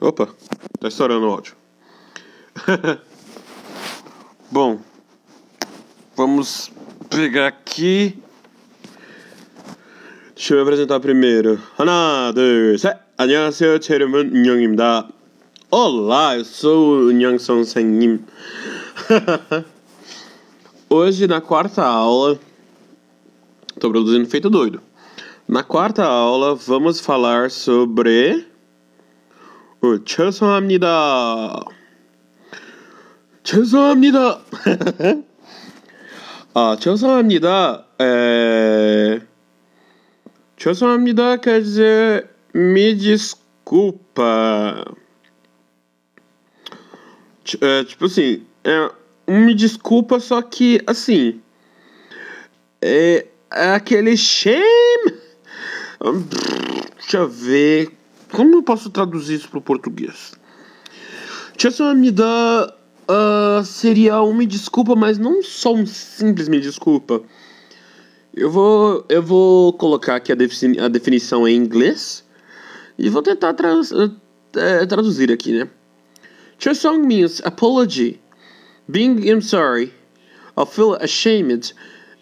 Opa, 0.00 0.28
tá 0.80 0.88
estourando 0.88 1.26
o 1.26 1.30
áudio. 1.30 1.54
Bom, 4.50 4.80
vamos 6.16 6.70
pegar 7.08 7.46
aqui. 7.48 8.18
Deixa 10.34 10.54
eu 10.54 10.56
me 10.58 10.62
apresentar 10.62 10.98
primeiro. 11.00 11.58
하나, 11.76 12.32
둘, 12.34 12.76
셋. 12.78 12.96
안녕하세요. 13.16 13.78
제 13.78 13.94
이름은 13.94 14.34
은영입니다. 14.34 15.08
Olá, 15.70 16.36
eu 16.36 16.44
sou 16.44 17.06
o 17.06 17.10
Unhang 17.10 17.38
선생님. 17.38 18.26
Hoje, 20.90 21.26
na 21.26 21.40
quarta 21.40 21.82
aula, 21.82 22.38
tô 23.80 23.88
produzindo 23.88 24.28
feito 24.28 24.50
doido. 24.50 24.82
Na 25.48 25.62
quarta 25.62 26.04
aula, 26.04 26.54
vamos 26.54 27.00
falar 27.00 27.50
sobre 27.50 28.46
어, 29.80 29.98
죄송합니다. 30.04 31.64
죄송합니다. 33.42 34.40
아, 36.54 36.76
죄송합니다. 36.78 37.86
É... 37.98 39.20
죄송합니다 40.56 41.40
quer 41.40 41.60
dizer 41.60 42.30
me 42.54 42.94
desculpa. 42.94 44.84
É, 47.60 47.84
tipo 47.84 48.04
assim, 48.04 48.46
é 48.62 48.90
um 49.26 49.46
me 49.46 49.54
desculpa, 49.54 50.20
só 50.20 50.40
que 50.42 50.80
assim. 50.86 51.40
É, 52.80 53.26
é 53.52 53.70
aquele 53.74 54.16
shame. 54.16 54.62
Deixa 56.98 57.18
eu 57.18 57.28
ver. 57.28 57.90
como 58.31 58.55
eu 58.55 58.63
posso 58.63 58.89
traduzir 58.89 59.35
isso 59.35 59.49
para 59.49 59.59
o 59.59 59.61
português? 59.61 60.33
Chasson 61.57 61.93
me 61.93 62.11
dá. 62.11 62.73
Uh, 63.09 63.59
ah, 63.59 63.63
seria 63.63 64.21
uma 64.21 64.45
desculpa, 64.45 64.93
mas 64.93 65.17
não 65.17 65.41
só 65.41 65.73
um 65.73 65.85
simples 65.85 66.49
me 66.49 66.59
desculpa. 66.59 67.21
Eu 68.35 68.51
vou, 68.51 69.05
eu 69.09 69.23
vou 69.23 69.73
colocar 69.73 70.17
aqui 70.17 70.31
a, 70.31 70.35
defini 70.35 70.77
a 70.77 70.87
definição 70.87 71.47
em 71.47 71.55
inglês 71.55 72.23
e 72.97 73.09
vou 73.09 73.21
tentar 73.21 73.53
tra 73.53 73.73
uh, 73.73 74.87
traduzir 74.87 75.31
aqui, 75.31 75.53
né? 75.53 75.69
Chasson 76.59 76.97
means 76.97 77.41
apology, 77.45 78.19
being 78.89 79.27
I'm 79.27 79.41
sorry, 79.41 79.93
I 80.57 80.65
feel 80.65 80.95
ashamed, 80.95 81.73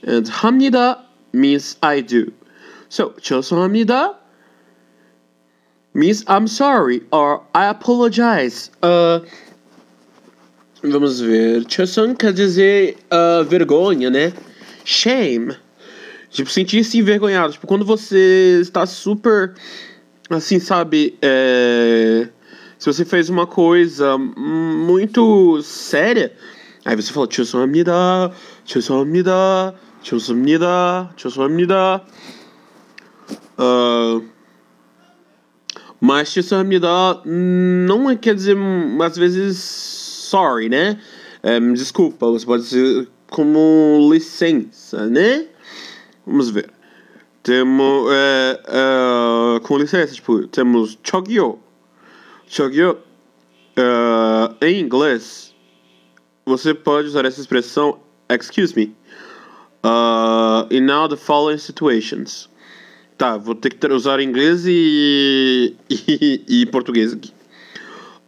and 0.06 0.23
hamnida 0.30 1.00
means 1.34 1.78
I 1.81 2.02
do. 2.02 2.31
So, 2.90 3.14
chasson 3.22 3.58
hamnida 3.58 4.16
Miss 5.95 6.25
I'm 6.27 6.45
sorry 6.45 7.03
or 7.09 7.41
I 7.55 7.67
apologize. 7.67 8.69
Uh, 8.83 9.21
vamos 10.83 11.21
ver. 11.21 11.63
Chosun 11.69 12.15
quer 12.15 12.33
dizer 12.33 12.97
uh, 13.09 13.45
vergonha, 13.45 14.09
né? 14.09 14.33
Shame. 14.83 15.55
Tipo, 16.29 16.51
sentir-se 16.51 16.97
envergonhado. 16.97 17.53
Tipo, 17.53 17.66
quando 17.66 17.85
você 17.85 18.59
está 18.61 18.85
super. 18.85 19.53
Assim, 20.29 20.59
sabe? 20.59 21.17
É... 21.21 22.27
Se 22.77 22.88
você 22.88 23.05
fez 23.05 23.29
uma 23.29 23.47
coisa 23.47 24.17
muito 24.17 25.61
séria, 25.61 26.33
aí 26.83 26.93
você 26.93 27.13
fala: 27.13 27.27
Chosun 27.31 27.67
me 27.67 27.85
Chosun 28.66 29.05
me 29.05 29.23
Chosun 30.03 30.35
me 30.35 30.59
Chosun 31.16 31.47
me. 31.47 31.66
mas 36.16 36.35
isso 36.38 36.63
de 36.63 36.80
daha 36.80 37.21
não 37.25 38.09
é 38.09 38.16
quer 38.16 38.35
dizer 38.35 38.55
hum, 38.55 38.97
às 39.02 39.17
vezes 39.17 39.58
sorry, 39.58 40.69
né? 40.69 40.97
Um, 41.44 41.73
desculpa, 41.73 42.25
você 42.31 42.45
pode 42.45 42.63
dizer 42.63 43.09
como 43.30 44.09
licença, 44.13 45.07
né? 45.07 45.45
Vamos 46.25 46.50
ver. 46.50 46.72
Temos. 47.44 48.09
É, 48.12 48.62
é, 48.66 49.59
com 49.59 49.78
licença, 49.78 50.13
tipo, 50.13 50.47
temos 50.47 50.97
Chogyo. 51.03 51.59
Chogyo. 52.47 52.97
Em 54.61 54.79
inglês, 54.79 55.53
você 56.45 56.73
pode 56.73 57.09
usar 57.09 57.25
essa 57.25 57.41
expressão 57.41 58.00
excuse 58.29 58.73
me. 58.73 58.95
Uh, 59.84 60.66
in 60.72 60.90
all 60.90 61.09
the 61.09 61.17
following 61.17 61.57
situations 61.57 62.47
tá, 63.18 63.38
vou 63.38 63.56
ter 63.56 63.70
que 63.70 63.88
usar 63.88 64.20
inglês 64.20 64.66
e, 64.66 65.76
e, 65.90 66.44
e 66.48 66.66
português 66.68 67.14
aqui. 67.14 67.34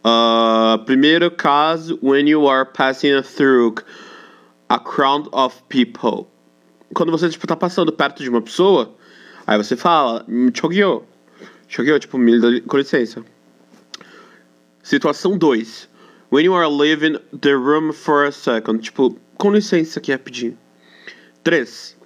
Uh, 0.04 0.78
primeiro 0.84 1.30
caso, 1.30 1.98
when 2.02 2.28
you 2.28 2.48
are 2.48 2.64
passing 2.64 3.20
through 3.22 3.74
a 4.68 4.78
crowd 4.78 5.28
of 5.32 5.62
people. 5.68 6.28
Quando 6.94 7.10
você, 7.10 7.28
tipo, 7.28 7.46
tá 7.46 7.56
passando 7.56 7.92
perto 7.92 8.22
de 8.22 8.30
uma 8.30 8.40
pessoa, 8.40 8.94
aí 9.46 9.56
você 9.58 9.76
fala, 9.76 10.24
chogyo. 10.54 11.04
Chogyo, 11.68 11.98
tipo, 11.98 12.16
me 12.16 12.60
com 12.62 12.78
licença. 12.78 13.24
Situação 14.82 15.36
2. 15.36 15.88
When 16.30 16.44
you 16.44 16.54
are 16.54 16.68
leaving 16.68 17.18
the 17.38 17.52
room 17.52 17.92
for 17.92 18.26
a 18.26 18.32
second. 18.32 18.82
Tipo, 18.82 19.18
com 19.36 19.52
licença 19.52 19.98
aqui 19.98 20.12
rapidinho. 20.12 20.56
3. 21.44 21.97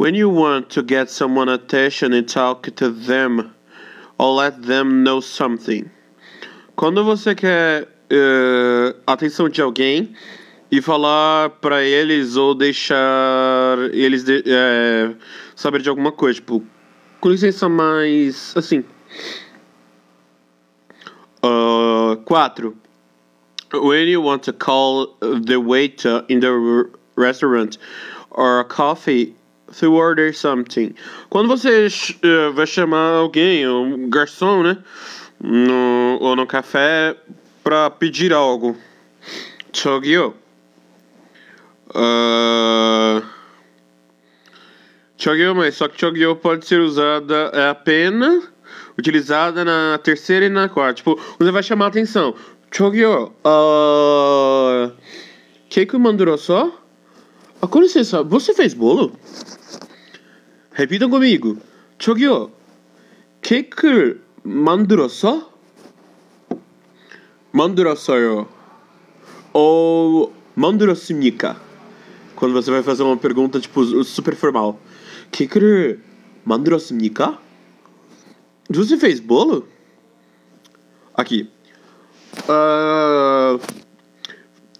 When 0.00 0.14
you 0.14 0.30
want 0.30 0.70
to 0.70 0.82
get 0.82 1.10
someone 1.10 1.50
attention 1.50 2.14
and 2.14 2.26
talk 2.26 2.62
to 2.76 2.88
them 2.88 3.54
or 4.18 4.32
let 4.32 4.62
them 4.62 5.04
know 5.04 5.20
something. 5.20 5.90
Quando 6.74 7.04
você 7.04 7.34
quer 7.34 7.82
uh, 7.82 8.94
atenção 9.06 9.50
de 9.50 9.60
alguém 9.60 10.14
e 10.72 10.80
falar 10.80 11.50
para 11.60 11.84
eles 11.84 12.34
ou 12.36 12.54
deixar 12.54 13.76
eles 13.92 14.24
de, 14.24 14.38
uh, 14.38 15.16
saber 15.54 15.82
de 15.82 15.90
alguma 15.90 16.12
coisa, 16.12 16.40
tipo, 16.40 16.64
com 17.20 17.28
licença, 17.28 17.68
mais 17.68 18.54
assim. 18.56 18.82
4. 21.42 22.74
Uh, 23.74 23.86
when 23.86 24.08
you 24.08 24.22
want 24.22 24.42
to 24.44 24.54
call 24.54 25.08
the 25.20 25.58
waiter 25.58 26.24
in 26.30 26.40
the 26.40 26.88
restaurant 27.18 27.76
or 28.30 28.64
coffee 28.64 29.36
to 29.78 29.94
order 29.94 30.34
something. 30.34 30.94
Quando 31.28 31.48
você 31.48 31.86
uh, 31.86 32.52
vai 32.52 32.66
chamar 32.66 33.14
alguém, 33.14 33.68
um 33.68 34.08
garçom, 34.08 34.62
né? 34.62 34.78
No, 35.42 36.18
ou 36.20 36.36
no 36.36 36.46
café, 36.46 37.16
para 37.62 37.90
pedir 37.90 38.32
algo. 38.32 38.76
Chogyo. 39.72 40.34
Uh... 41.88 43.22
Mas 45.54 45.74
só 45.74 45.86
que 45.86 46.00
Chogyo 46.00 46.34
pode 46.36 46.66
ser 46.66 46.80
usada 46.80 47.50
é 47.52 47.68
apenas 47.68 48.48
utilizada 48.98 49.64
na 49.64 49.98
terceira 49.98 50.46
e 50.46 50.48
na 50.48 50.68
quarta. 50.68 50.94
Tipo, 50.94 51.20
você 51.38 51.50
vai 51.50 51.62
chamar 51.62 51.86
a 51.86 51.88
atenção. 51.88 52.34
Chogyo, 52.70 53.32
ah, 53.44 54.88
uh... 54.88 54.92
Keiko 55.68 55.98
mandou 55.98 56.36
só? 56.38 56.72
Ah, 57.62 57.66
com 57.66 57.80
licença, 57.80 58.22
você 58.22 58.54
fez 58.54 58.72
bolo? 58.72 59.12
Repitam 60.79 61.09
comigo. 61.09 61.57
저기요. 61.97 62.51
케이크를 63.41 64.21
만들었어? 64.43 65.51
만들었어요. 67.51 68.47
Ou 69.53 70.33
만들었습니까? 70.55 71.61
Quando 72.35 72.53
você 72.53 72.69
vai 72.69 72.83
fazer 72.83 73.03
uma 73.03 73.17
pergunta 73.17 73.59
tipo 73.59 73.81
super 74.03 74.35
formal. 74.35 74.77
케이크를 75.31 76.01
만들었습니까? 76.43 77.39
Você 78.69 78.97
fez 78.97 79.19
bolo? 79.21 79.67
Aqui. 81.13 81.49
Uh, 82.49 83.59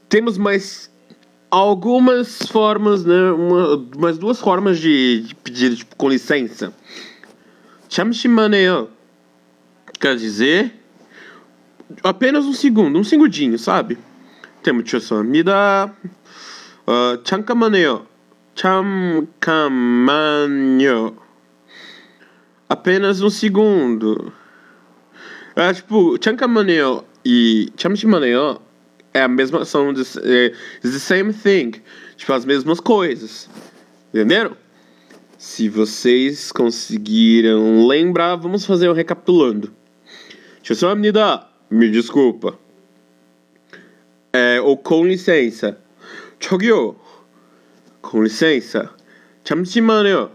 temos 0.10 0.38
mais 0.38 0.92
algumas 1.51 2.39
formas, 2.43 3.05
né? 3.05 3.33
Uma, 3.33 3.77
umas 3.97 4.17
duas 4.19 4.39
formas 4.41 4.79
de, 4.79 5.27
de 5.45 5.77
tipo, 5.77 5.97
com 5.97 6.09
licença. 6.09 6.73
Chamshimaneo. 7.89 8.89
Quer 9.99 10.17
dizer. 10.17 10.75
Apenas 12.05 12.45
um 12.45 12.53
segundo, 12.53 12.99
um 12.99 13.05
segundinho, 13.05 13.59
sabe? 13.59 13.99
Temos 14.63 14.89
Chosamida. 14.89 15.93
Uh, 16.87 16.91
ah, 16.91 17.19
chankamaneo. 17.25 18.07
Chamkamaneo. 18.55 19.27
Apenas 22.69 23.21
um 23.21 23.31
segundo. 23.31 24.33
É 25.57 25.73
tipo, 25.73 26.17
Chankamaneo 26.23 27.05
e 27.25 27.73
Chamshimaneo 27.77 28.61
é 29.14 29.22
a 29.22 29.28
mesma 29.28 29.64
são 29.64 29.94
the, 29.94 30.02
é, 30.24 30.54
the 30.82 31.00
same 31.00 31.34
thing, 31.34 31.82
tipo 32.18 32.34
as 32.34 32.46
mesmas 32.46 32.80
coisas. 32.80 33.50
Entenderam? 34.10 34.58
Se 35.38 35.70
vocês 35.70 36.52
conseguiram 36.52 37.88
lembrar, 37.88 38.36
vamos 38.36 38.66
fazer 38.66 38.90
um 38.90 38.94
recapitulando. 38.94 39.74
죄송합니다. 40.62 41.48
Me 41.70 41.90
desculpa. 41.90 42.58
É, 44.34 44.60
ou 44.60 44.78
com 44.78 45.06
licença. 45.06 45.78
저기요. 46.40 46.96
Com 48.02 48.24
licença. 48.24 48.90
잠시만요. 49.44 50.32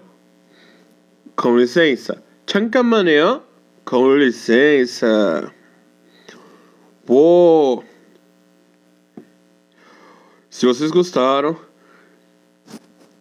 Com 1.36 1.58
licença. 1.58 2.22
잠깐만요. 2.46 3.42
Com 3.84 4.14
licença. 4.16 5.52
Pô. 7.04 7.82
Se 10.54 10.66
vocês 10.66 10.90
gostaram, 10.90 11.56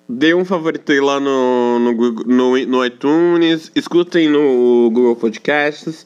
dê 0.08 0.34
um 0.34 0.44
favorito 0.44 0.92
aí 0.92 1.00
lá 1.00 1.20
no, 1.20 1.80
no, 1.80 2.12
no, 2.26 2.66
no 2.66 2.86
iTunes, 2.86 3.72
escutem 3.76 4.28
no 4.28 4.90
Google 4.92 5.16
Podcasts, 5.16 6.06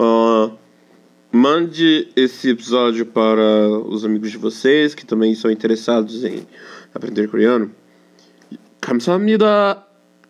uh, 0.00 0.50
mande 1.30 2.08
esse 2.16 2.50
episódio 2.50 3.04
para 3.04 3.68
os 3.86 4.04
amigos 4.04 4.30
de 4.30 4.38
vocês 4.38 4.94
que 4.94 5.04
também 5.04 5.34
são 5.34 5.50
interessados 5.50 6.24
em 6.24 6.46
aprender 6.94 7.28
coreano. 7.28 7.70
감사합니다. 8.80 9.85